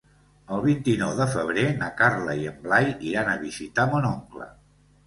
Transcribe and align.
El 0.55 0.63
vint-i-nou 0.63 1.11
de 1.19 1.27
febrer 1.35 1.67
na 1.83 1.91
Carla 2.01 2.37
i 2.47 2.51
en 2.55 2.59
Blai 2.65 2.91
iran 3.13 3.31
a 3.37 3.41
visitar 3.47 3.89
mon 3.95 4.15
oncle. 4.15 4.55